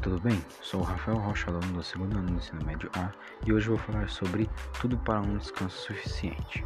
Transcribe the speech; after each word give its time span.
tudo 0.00 0.20
bem? 0.20 0.40
Sou 0.62 0.80
o 0.80 0.84
Rafael 0.84 1.18
Rocha, 1.18 1.50
aluno 1.50 1.72
do 1.72 1.82
segundo 1.82 2.16
ano 2.16 2.28
do 2.28 2.34
ensino 2.34 2.64
médio 2.64 2.88
A 2.94 3.10
e 3.44 3.52
hoje 3.52 3.68
vou 3.68 3.76
falar 3.76 4.08
sobre 4.08 4.48
tudo 4.80 4.96
para 4.98 5.20
um 5.20 5.36
descanso 5.36 5.76
suficiente. 5.78 6.64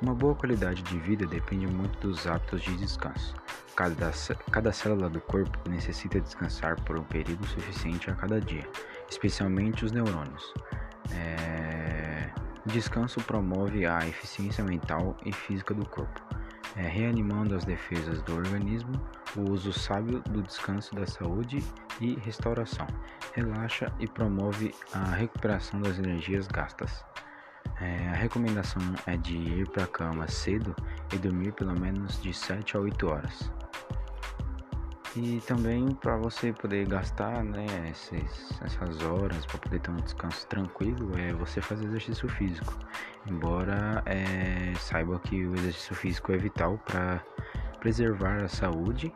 Uma 0.00 0.14
boa 0.14 0.34
qualidade 0.34 0.82
de 0.82 0.98
vida 1.00 1.26
depende 1.26 1.66
muito 1.66 1.98
dos 2.00 2.26
hábitos 2.26 2.62
de 2.62 2.74
descanso. 2.78 3.34
Cada, 3.76 4.10
cada 4.50 4.72
célula 4.72 5.10
do 5.10 5.20
corpo 5.20 5.68
necessita 5.68 6.18
descansar 6.18 6.80
por 6.84 6.96
um 6.96 7.04
período 7.04 7.46
suficiente 7.46 8.10
a 8.10 8.14
cada 8.14 8.40
dia, 8.40 8.66
especialmente 9.10 9.84
os 9.84 9.92
neurônios. 9.92 10.54
É... 11.12 12.30
Descanso 12.64 13.20
promove 13.20 13.84
a 13.84 13.98
eficiência 14.08 14.64
mental 14.64 15.14
e 15.26 15.30
física 15.30 15.74
do 15.74 15.86
corpo 15.86 16.22
é, 16.76 16.82
reanimando 16.82 17.54
as 17.54 17.64
defesas 17.64 18.22
do 18.22 18.34
organismo, 18.34 19.00
o 19.36 19.50
uso 19.50 19.72
sábio 19.72 20.20
do 20.30 20.42
descanso 20.42 20.94
da 20.94 21.06
saúde 21.06 21.62
e 22.00 22.14
restauração. 22.14 22.86
Relaxa 23.32 23.92
e 23.98 24.06
promove 24.06 24.74
a 24.92 25.04
recuperação 25.04 25.80
das 25.80 25.98
energias 25.98 26.46
gastas. 26.46 27.04
É, 27.80 28.08
a 28.08 28.14
recomendação 28.14 28.82
é 29.06 29.16
de 29.16 29.36
ir 29.36 29.68
para 29.68 29.84
a 29.84 29.88
cama 29.88 30.28
cedo 30.28 30.74
e 31.12 31.18
dormir 31.18 31.52
pelo 31.52 31.78
menos 31.78 32.20
de 32.22 32.32
7 32.32 32.76
a 32.76 32.80
8 32.80 33.06
horas. 33.06 33.50
E 35.16 35.40
também 35.46 35.94
para 35.94 36.16
você 36.16 36.52
poder 36.52 36.86
gastar 36.88 37.44
né, 37.44 37.66
essas 37.88 39.02
horas 39.02 39.46
para 39.46 39.58
poder 39.58 39.78
ter 39.78 39.90
um 39.92 39.96
descanso 39.96 40.44
tranquilo 40.48 41.16
é 41.16 41.32
você 41.32 41.60
fazer 41.60 41.84
exercício 41.84 42.28
físico. 42.28 42.76
Embora 43.24 44.02
é, 44.06 44.74
saiba 44.76 45.20
que 45.20 45.46
o 45.46 45.54
exercício 45.54 45.94
físico 45.94 46.32
é 46.32 46.36
vital 46.36 46.78
para 46.84 47.22
preservar 47.78 48.42
a 48.42 48.48
saúde, 48.48 49.14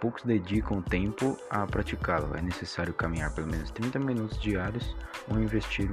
poucos 0.00 0.22
dedicam 0.22 0.80
tempo 0.82 1.36
a 1.50 1.66
praticá-lo. 1.66 2.36
É 2.36 2.40
necessário 2.40 2.94
caminhar 2.94 3.32
pelo 3.32 3.48
menos 3.48 3.72
30 3.72 3.98
minutos 3.98 4.38
diários 4.38 4.96
ou 5.28 5.40
investir, 5.40 5.90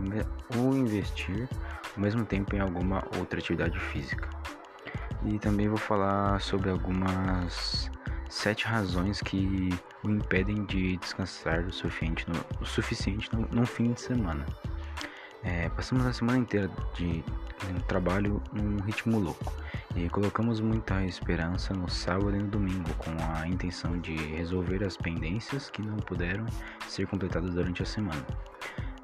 ou 0.56 0.76
investir 0.76 1.50
o 1.96 2.00
mesmo 2.00 2.24
tempo 2.26 2.56
em 2.56 2.60
alguma 2.60 3.04
outra 3.18 3.40
atividade 3.40 3.80
física. 3.80 4.30
E 5.26 5.40
também 5.40 5.68
vou 5.68 5.80
falar 5.80 6.40
sobre 6.42 6.70
algumas 6.70 7.90
sete 8.30 8.66
razões 8.66 9.22
que 9.22 9.70
o 10.04 10.10
impedem 10.10 10.66
de 10.66 10.98
descansar 10.98 11.62
o 11.66 11.72
suficiente 11.72 12.26
no, 12.30 12.40
o 12.62 12.66
suficiente 12.66 13.30
no, 13.34 13.48
no 13.52 13.66
fim 13.66 13.94
de 13.94 14.02
semana. 14.02 14.46
É, 15.44 15.70
passamos 15.70 16.06
a 16.06 16.12
semana 16.12 16.40
inteira 16.40 16.70
de, 16.96 17.24
de 17.24 17.84
trabalho 17.88 18.42
num 18.52 18.82
ritmo 18.82 19.20
louco 19.20 19.54
e 19.96 20.10
colocamos 20.10 20.60
muita 20.60 21.04
esperança 21.04 21.74
no 21.74 21.90
sábado 21.90 22.36
e 22.36 22.40
no 22.40 22.48
domingo 22.48 22.94
com 22.96 23.12
a 23.36 23.48
intenção 23.48 24.00
de 24.00 24.16
resolver 24.16 24.84
as 24.84 24.98
pendências 24.98 25.70
que 25.70 25.82
não 25.82 25.98
puderam 25.98 26.46
ser 26.88 27.08
completadas 27.08 27.54
durante 27.54 27.82
a 27.84 27.86
semana. 27.86 28.26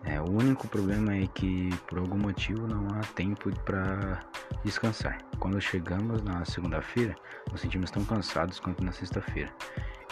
É, 0.05 0.19
o 0.19 0.29
único 0.29 0.67
problema 0.67 1.15
é 1.15 1.27
que 1.27 1.69
por 1.87 1.97
algum 1.97 2.17
motivo 2.17 2.67
não 2.67 2.87
há 2.89 3.01
tempo 3.15 3.49
para 3.61 4.21
descansar. 4.63 5.17
Quando 5.39 5.59
chegamos 5.61 6.21
na 6.21 6.43
segunda-feira, 6.43 7.15
nos 7.51 7.61
sentimos 7.61 7.89
tão 7.89 8.03
cansados 8.03 8.59
quanto 8.59 8.83
na 8.83 8.91
sexta-feira. 8.91 9.51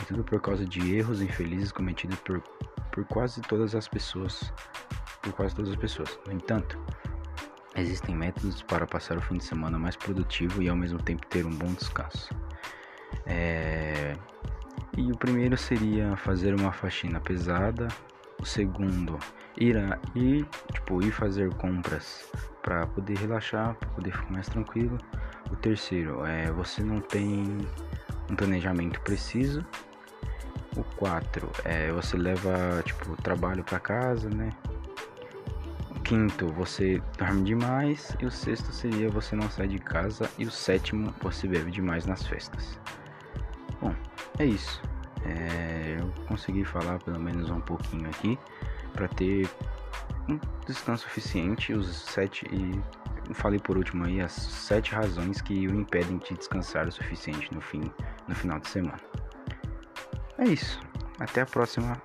E 0.01 0.05
tudo 0.05 0.23
por 0.23 0.41
causa 0.41 0.65
de 0.65 0.95
erros 0.95 1.21
infelizes 1.21 1.71
cometidos 1.71 2.17
por, 2.19 2.39
por 2.91 3.05
quase 3.05 3.41
todas 3.41 3.75
as 3.75 3.87
pessoas. 3.87 4.53
Por 5.21 5.33
quase 5.33 5.55
todas 5.55 5.71
as 5.71 5.77
pessoas. 5.77 6.17
No 6.25 6.31
entanto, 6.31 6.79
existem 7.75 8.15
métodos 8.15 8.61
para 8.63 8.87
passar 8.87 9.17
o 9.17 9.21
fim 9.21 9.37
de 9.37 9.43
semana 9.43 9.77
mais 9.77 9.95
produtivo 9.95 10.61
e 10.63 10.69
ao 10.69 10.75
mesmo 10.75 11.01
tempo 11.01 11.25
ter 11.27 11.45
um 11.45 11.51
bom 11.51 11.71
descanso. 11.73 12.33
É... 13.25 14.15
E 14.97 15.11
o 15.11 15.17
primeiro 15.17 15.57
seria 15.57 16.15
fazer 16.17 16.53
uma 16.53 16.71
faxina 16.71 17.19
pesada. 17.19 17.87
O 18.41 18.45
segundo 18.45 19.19
ir, 19.57 19.77
a, 19.77 19.99
ir, 20.15 20.45
tipo, 20.73 21.01
ir 21.03 21.11
fazer 21.11 21.53
compras 21.55 22.25
para 22.61 22.87
poder 22.87 23.17
relaxar, 23.17 23.75
para 23.75 23.89
poder 23.89 24.11
ficar 24.11 24.31
mais 24.31 24.47
tranquilo. 24.47 24.97
O 25.51 25.55
terceiro 25.55 26.25
é 26.25 26.51
você 26.51 26.81
não 26.83 26.99
tem 27.01 27.57
um 28.29 28.35
planejamento 28.35 28.99
preciso. 29.01 29.65
O 30.75 30.83
quatro 30.95 31.51
é 31.65 31.91
você 31.91 32.17
leva 32.17 32.81
tipo 32.85 33.15
trabalho 33.21 33.63
para 33.63 33.79
casa, 33.79 34.29
né? 34.29 34.49
O 35.89 35.99
quinto, 35.99 36.47
você 36.47 37.01
dorme 37.17 37.43
demais 37.43 38.15
e 38.19 38.25
o 38.25 38.31
sexto 38.31 38.71
seria 38.71 39.09
você 39.09 39.35
não 39.35 39.49
sai 39.51 39.67
de 39.67 39.77
casa 39.77 40.29
e 40.37 40.45
o 40.45 40.51
sétimo, 40.51 41.13
você 41.21 41.47
bebe 41.47 41.69
demais 41.71 42.05
nas 42.05 42.25
festas. 42.25 42.79
Bom, 43.81 43.93
é 44.39 44.45
isso. 44.45 44.81
É, 45.25 45.80
consegui 46.27 46.63
falar 46.63 46.99
pelo 46.99 47.19
menos 47.19 47.49
um 47.49 47.61
pouquinho 47.61 48.07
aqui 48.09 48.37
para 48.93 49.07
ter 49.07 49.49
um 50.29 50.39
descanso 50.65 51.03
suficiente, 51.03 51.73
os 51.73 51.87
sete 51.87 52.45
e 52.51 53.33
falei 53.33 53.59
por 53.59 53.77
último 53.77 54.05
aí 54.05 54.21
as 54.21 54.31
sete 54.31 54.93
razões 54.93 55.41
que 55.41 55.67
o 55.67 55.75
impedem 55.75 56.17
de 56.17 56.33
descansar 56.33 56.87
o 56.87 56.91
suficiente 56.91 57.53
no 57.53 57.61
fim 57.61 57.91
no 58.27 58.35
final 58.35 58.59
de 58.59 58.67
semana. 58.67 58.99
É 60.37 60.45
isso. 60.45 60.79
Até 61.19 61.41
a 61.41 61.45
próxima 61.45 62.01